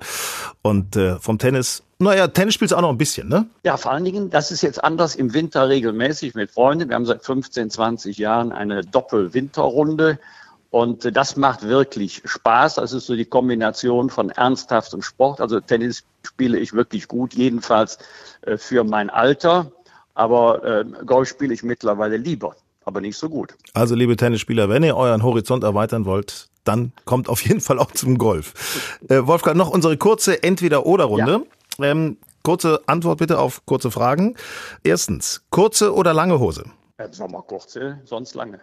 [0.63, 1.83] und äh, vom Tennis.
[1.99, 3.49] Naja, Tennis spielst du auch noch ein bisschen, ne?
[3.65, 6.89] Ja, vor allen Dingen, das ist jetzt anders im Winter regelmäßig mit Freunden.
[6.89, 10.21] Wir haben seit 15, 20 Jahren eine Doppel-Winterrunde
[10.71, 12.75] Und das macht wirklich Spaß.
[12.75, 15.41] Das ist so die Kombination von ernsthaft und Sport.
[15.41, 17.99] Also Tennis spiele ich wirklich gut, jedenfalls
[18.43, 19.73] äh, für mein Alter.
[20.15, 23.55] Aber äh, Golf spiele ich mittlerweile lieber, aber nicht so gut.
[23.73, 27.93] Also liebe Tennisspieler, wenn ihr euren Horizont erweitern wollt, dann kommt auf jeden Fall auch
[27.93, 28.99] zum Golf.
[29.09, 31.47] Äh, Wolfgang, noch unsere kurze Entweder-Oder-Runde.
[31.79, 31.85] Ja.
[31.85, 34.37] Ähm, kurze Antwort bitte auf kurze Fragen.
[34.83, 36.65] Erstens, kurze oder lange Hose?
[36.99, 37.09] Wir
[37.47, 38.61] kurze, sonst lange.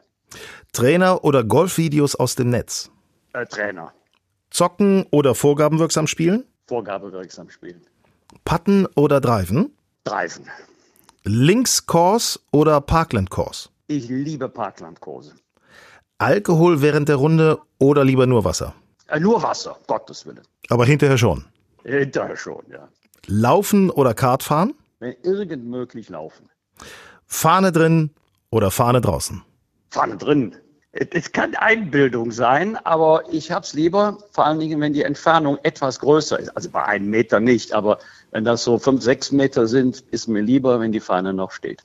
[0.74, 2.92] Trainer oder Golfvideos aus dem Netz?
[3.34, 3.94] Äh, Trainer.
[4.50, 6.46] Zocken oder vorgabenwirksam spielen?
[6.68, 7.82] Vorgabewirksam spielen.
[8.44, 9.74] Putten oder Driven?
[10.04, 10.50] Driven.
[11.24, 13.70] Linkskurs oder Parklandkurs?
[13.88, 15.34] Ich liebe Parklandkurse.
[16.18, 18.74] Alkohol während der Runde oder lieber nur Wasser?
[19.08, 20.42] Äh, nur Wasser, Gottes Willen.
[20.70, 21.46] Aber hinterher schon?
[21.84, 22.88] Hinterher schon, ja.
[23.28, 24.74] Laufen oder Kart fahren?
[25.00, 26.50] Wenn irgend möglich laufen.
[27.26, 28.12] Fahne drin
[28.50, 29.44] oder Fahne draußen?
[29.96, 30.56] Fahne drin.
[30.92, 36.00] Es kann Einbildung sein, aber ich hab's lieber, vor allen Dingen, wenn die Entfernung etwas
[36.00, 36.50] größer ist.
[36.50, 38.00] Also bei einem Meter nicht, aber
[38.36, 41.82] wenn das so fünf, sechs Meter sind, ist mir lieber, wenn die Fahne noch steht.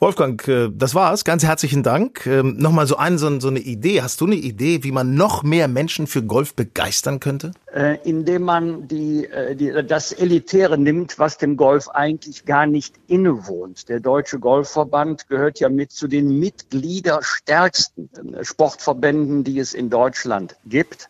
[0.00, 1.24] Wolfgang, äh, das war's.
[1.24, 2.26] Ganz herzlichen Dank.
[2.26, 4.02] Ähm, nochmal so, ein, so, eine Idee.
[4.02, 7.52] Hast du eine Idee, wie man noch mehr Menschen für Golf begeistern könnte?
[7.72, 12.96] Äh, indem man die, äh, die, das Elitäre nimmt, was dem Golf eigentlich gar nicht
[13.06, 13.88] innewohnt.
[13.88, 18.10] Der Deutsche Golfverband gehört ja mit zu den mitgliederstärksten
[18.42, 21.08] Sportverbänden, die es in Deutschland gibt.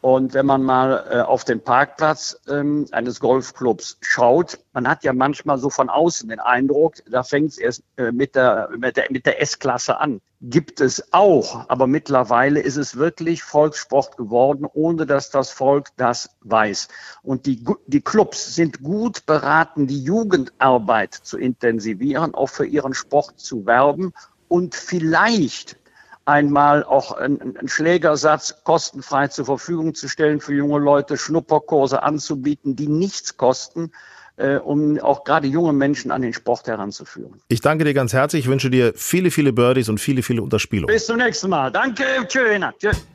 [0.00, 5.12] Und wenn man mal äh, auf den Parkplatz ähm, eines Golfclubs schaut, man hat ja
[5.12, 9.06] manchmal so von außen den Eindruck, da fängt es erst äh, mit der, mit der,
[9.10, 10.20] mit der S-Klasse an.
[10.40, 16.30] Gibt es auch, aber mittlerweile ist es wirklich Volkssport geworden, ohne dass das Volk das
[16.42, 16.86] weiß.
[17.24, 23.40] Und die, die Clubs sind gut beraten, die Jugendarbeit zu intensivieren, auch für ihren Sport
[23.40, 24.12] zu werben
[24.46, 25.76] und vielleicht
[26.28, 32.86] einmal auch einen, Schlägersatz kostenfrei zur Verfügung zu stellen für junge Leute, Schnupperkurse anzubieten, die
[32.86, 33.92] nichts kosten,
[34.36, 37.40] äh, um auch gerade junge Menschen an den Sport heranzuführen.
[37.48, 38.44] Ich danke dir ganz herzlich.
[38.44, 40.94] Ich wünsche dir viele, viele Birdies und viele, viele Unterspielungen.
[40.94, 41.72] Bis zum nächsten Mal.
[41.72, 42.04] Danke.
[42.26, 42.60] Tschüss.
[42.78, 43.06] Tschüss.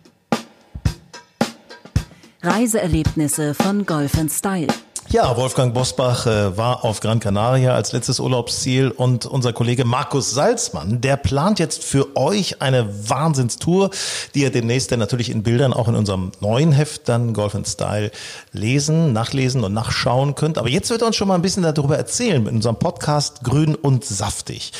[2.42, 4.68] Reiseerlebnisse von Golf Style.
[5.10, 10.32] Ja, Wolfgang Bosbach äh, war auf Gran Canaria als letztes Urlaubsziel und unser Kollege Markus
[10.32, 13.92] Salzmann, der plant jetzt für euch eine Wahnsinnstour,
[14.34, 17.68] die ihr demnächst dann natürlich in Bildern auch in unserem neuen Heft dann Golf and
[17.68, 18.12] Style
[18.54, 20.58] lesen, nachlesen und nachschauen könnt.
[20.58, 23.76] Aber jetzt wird er uns schon mal ein bisschen darüber erzählen mit unserem Podcast Grün
[23.76, 24.72] und Saftig.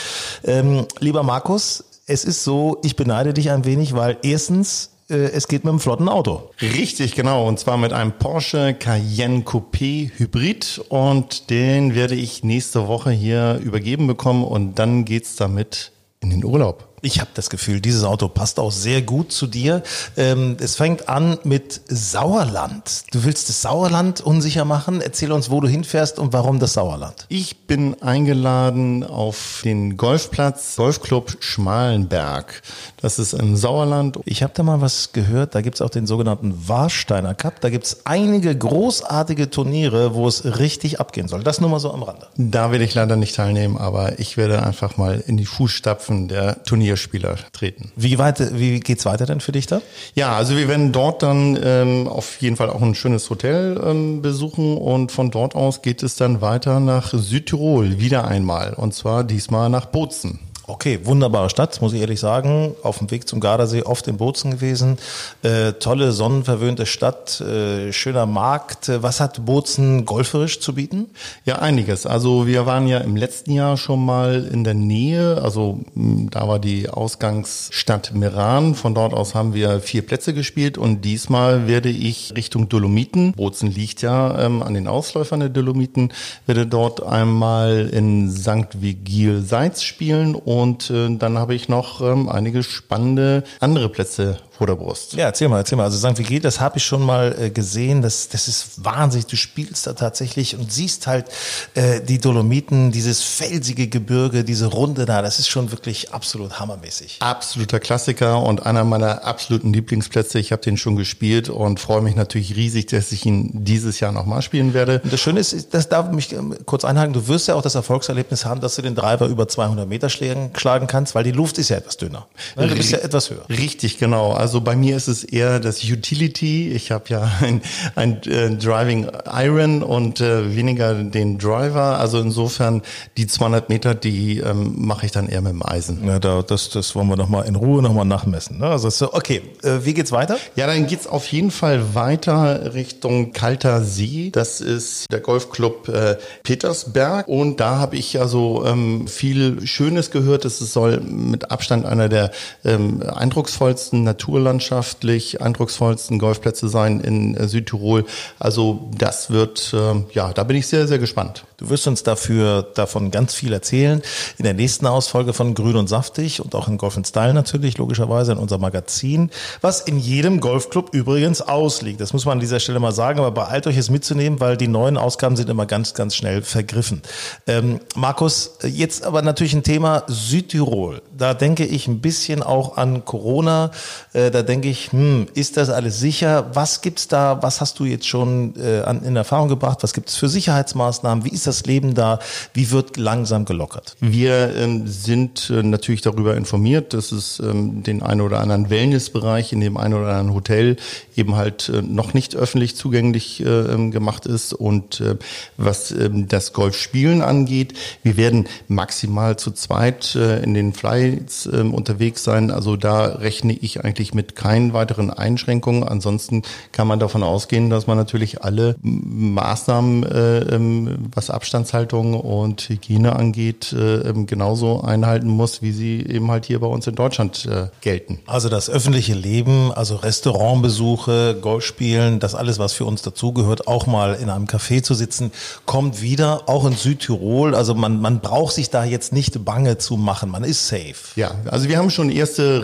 [0.44, 5.48] Ähm, lieber Markus, es ist so, ich beneide dich ein wenig, weil erstens äh, es
[5.48, 6.50] geht mit einem flotten Auto.
[6.62, 7.48] Richtig, genau.
[7.48, 10.82] Und zwar mit einem Porsche Cayenne Coupé Hybrid.
[10.90, 14.44] Und den werde ich nächste Woche hier übergeben bekommen.
[14.44, 16.93] Und dann geht's damit in den Urlaub.
[17.06, 19.84] Ich habe das Gefühl, dieses Auto passt auch sehr gut zu dir.
[20.16, 23.04] Ähm, es fängt an mit Sauerland.
[23.12, 25.02] Du willst das Sauerland unsicher machen.
[25.02, 27.26] Erzähl uns, wo du hinfährst und warum das Sauerland.
[27.28, 32.62] Ich bin eingeladen auf den Golfplatz Golfclub Schmalenberg.
[33.02, 34.20] Das ist im Sauerland.
[34.24, 35.56] Ich habe da mal was gehört.
[35.56, 37.60] Da gibt's auch den sogenannten Warsteiner Cup.
[37.60, 41.44] Da gibt's einige großartige Turniere, wo es richtig abgehen soll.
[41.44, 42.28] Das nur mal so am Rande.
[42.38, 46.64] Da will ich leider nicht teilnehmen, aber ich werde einfach mal in die Fußstapfen der
[46.64, 47.92] Turniere Turnierspieler treten.
[47.96, 49.82] Wie, weit, wie geht's weiter denn für dich da?
[50.16, 54.22] Ja, also wir werden dort dann ähm, auf jeden Fall auch ein schönes Hotel ähm,
[54.22, 59.24] besuchen und von dort aus geht es dann weiter nach Südtirol wieder einmal und zwar
[59.24, 60.40] diesmal nach Bozen.
[60.66, 62.74] Okay, wunderbare Stadt, muss ich ehrlich sagen.
[62.84, 64.98] Auf dem Weg zum Gardasee oft in Bozen gewesen.
[65.42, 68.90] Äh, tolle, sonnenverwöhnte Stadt, äh, schöner Markt.
[69.02, 71.08] Was hat Bozen golferisch zu bieten?
[71.44, 72.06] Ja, einiges.
[72.06, 75.42] Also wir waren ja im letzten Jahr schon mal in der Nähe.
[75.42, 78.74] Also da war die Ausgangsstadt Meran.
[78.76, 83.34] Von dort aus haben wir vier Plätze gespielt und diesmal werde ich Richtung Dolomiten.
[83.34, 86.14] Bozen liegt ja ähm, an den Ausläufern der Dolomiten.
[86.46, 88.82] Werde dort einmal in St.
[88.82, 94.68] Vigil Seitz spielen und äh, dann habe ich noch ähm, einige spannende andere Plätze vor
[94.68, 95.14] der Brust.
[95.14, 95.86] Ja, erzähl mal, erzähl mal.
[95.86, 96.18] Also St.
[96.18, 98.02] Vigil, das habe ich schon mal äh, gesehen.
[98.02, 99.26] Das, das ist wahnsinnig.
[99.26, 101.26] Du spielst da tatsächlich und siehst halt
[101.74, 105.24] äh, die Dolomiten, dieses felsige Gebirge, diese Runde da.
[105.24, 107.18] Das ist schon wirklich absolut hammermäßig.
[107.20, 110.38] Absoluter Klassiker und einer meiner absoluten Lieblingsplätze.
[110.38, 114.12] Ich habe den schon gespielt und freue mich natürlich riesig, dass ich ihn dieses Jahr
[114.12, 115.02] nochmal spielen werde.
[115.04, 117.14] Und das Schöne ist, das darf mich ähm, kurz einhaken.
[117.14, 120.88] Du wirst ja auch das Erfolgserlebnis haben, dass du den Driver über 200 Meter schlagen
[120.88, 122.28] kannst, weil die Luft ist ja etwas dünner.
[122.56, 122.68] Ne?
[122.68, 123.50] Du bist ja etwas höher.
[123.50, 124.43] Richtig, genau.
[124.44, 126.68] Also bei mir ist es eher das Utility.
[126.74, 127.62] Ich habe ja ein,
[127.96, 131.98] ein äh, Driving Iron und äh, weniger den Driver.
[131.98, 132.82] Also insofern
[133.16, 136.06] die 200 Meter, die ähm, mache ich dann eher mit dem Eisen.
[136.06, 138.60] Ja, da, das, das wollen wir noch mal in Ruhe noch mal nachmessen.
[138.60, 138.66] Ne?
[138.66, 140.36] Also so, okay, äh, wie geht's weiter?
[140.58, 144.30] Ja, dann geht's auf jeden Fall weiter Richtung Kalter See.
[144.30, 150.44] Das ist der Golfclub äh, Petersberg und da habe ich also ähm, viel Schönes gehört.
[150.44, 152.32] Es soll mit Abstand einer der
[152.66, 154.04] ähm, eindrucksvollsten,
[154.34, 158.06] naturlandschaftlich eindrucksvollsten Golfplätze sein in äh, Südtirol.
[158.40, 161.46] Also das wird, äh, ja, da bin ich sehr, sehr gespannt.
[161.58, 164.02] Du wirst uns dafür davon ganz viel erzählen
[164.38, 168.34] in der nächsten Ausfolge von Grün und Saftig und auch in Golf Style natürlich, logischerweise
[168.34, 169.30] in unserem Magazin,
[169.62, 172.02] was in jedem Golfclub übrigens ausliegt.
[172.02, 174.68] Das muss man an dieser Stelle mal sagen, aber beeilt euch es mitzunehmen, weil die
[174.68, 177.02] neuen Ausgaben sind immer ganz, ganz schnell vergriffen.
[177.48, 181.02] Ähm, Markus, jetzt aber natürlich ein Thema Südtirol.
[181.18, 183.72] Da denke ich ein bisschen auch an Corona.
[184.14, 186.52] Äh, da denke ich, hm, ist das alles sicher?
[186.54, 187.42] Was gibt's da?
[187.42, 189.80] Was hast du jetzt schon äh, an, in Erfahrung gebracht?
[189.82, 191.26] Was gibt es für Sicherheitsmaßnahmen?
[191.26, 192.20] Wie ist das Leben da?
[192.54, 193.96] Wie wird langsam gelockert?
[194.00, 199.54] Wir ähm, sind äh, natürlich darüber informiert, dass es ähm, den einen oder anderen Wellnessbereich
[199.54, 200.78] in dem einen oder anderen Hotel
[201.16, 204.54] eben halt äh, noch nicht öffentlich zugänglich äh, ähm, gemacht ist.
[204.54, 205.16] Und äh,
[205.58, 211.62] was ähm, das Golfspielen angeht, wir werden maximal zu zweit äh, in den Flights äh,
[211.62, 212.52] unterwegs sein.
[212.52, 215.84] Also da rechne ich eigentlich mit keinen weiteren Einschränkungen.
[215.84, 222.62] Ansonsten kann man davon ausgehen, dass man natürlich alle Maßnahmen, äh, ähm, was Abstandshaltung und
[222.70, 226.96] Hygiene angeht, äh, ähm, genauso einhalten muss, wie sie eben halt hier bei uns in
[226.96, 228.20] Deutschland äh, gelten.
[228.26, 234.16] Also das öffentliche Leben, also Restaurantbesuche, Golfspielen, das alles, was für uns dazugehört, auch mal
[234.16, 235.32] in einem Café zu sitzen,
[235.66, 237.56] kommt wieder, auch in Südtirol.
[237.56, 240.96] Also man, man braucht sich da jetzt nicht bange zu machen, man ist safe.
[241.16, 242.64] Ja, also wir haben schon erste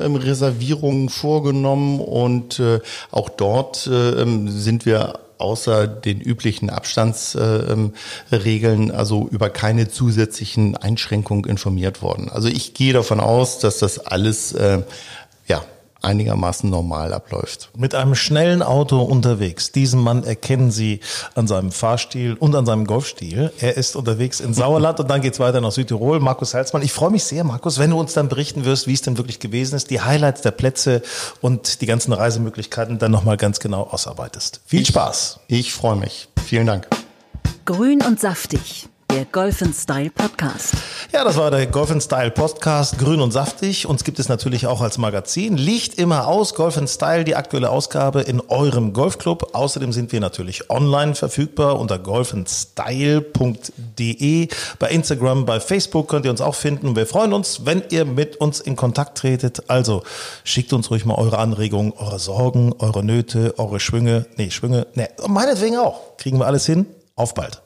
[0.00, 0.08] äh,
[1.08, 9.28] vorgenommen und äh, auch dort äh, ähm, sind wir außer den üblichen Abstandsregeln äh, also
[9.30, 12.28] über keine zusätzlichen Einschränkungen informiert worden.
[12.30, 14.82] Also ich gehe davon aus, dass das alles äh,
[15.46, 15.62] ja
[16.02, 17.70] einigermaßen normal abläuft.
[17.76, 19.72] Mit einem schnellen Auto unterwegs.
[19.72, 21.00] Diesen Mann erkennen Sie
[21.34, 23.52] an seinem Fahrstil und an seinem Golfstil.
[23.58, 26.20] Er ist unterwegs in Sauerland und dann geht's weiter nach Südtirol.
[26.20, 29.02] Markus Halsmann, ich freue mich sehr, Markus, wenn du uns dann berichten wirst, wie es
[29.02, 31.02] denn wirklich gewesen ist, die Highlights der Plätze
[31.40, 34.60] und die ganzen Reisemöglichkeiten dann nochmal ganz genau ausarbeitest.
[34.66, 35.40] Viel ich, Spaß.
[35.48, 36.28] Ich freue mich.
[36.44, 36.88] Vielen Dank.
[37.64, 40.74] Grün und saftig der Golf Style Podcast.
[41.10, 43.86] Ja, das war der Golf Style Podcast, grün und saftig.
[43.86, 45.56] Uns gibt es natürlich auch als Magazin.
[45.56, 49.54] Liegt immer aus, Golf Style, die aktuelle Ausgabe in eurem Golfclub.
[49.54, 54.48] Außerdem sind wir natürlich online verfügbar unter golfenstyle.de.
[54.78, 56.94] Bei Instagram, bei Facebook könnt ihr uns auch finden.
[56.94, 59.70] Wir freuen uns, wenn ihr mit uns in Kontakt tretet.
[59.70, 60.02] Also
[60.44, 64.26] schickt uns ruhig mal eure Anregungen, eure Sorgen, eure Nöte, eure Schwünge.
[64.36, 66.18] Nee, Schwünge, nee, meinetwegen auch.
[66.18, 66.84] Kriegen wir alles hin.
[67.14, 67.62] Auf bald.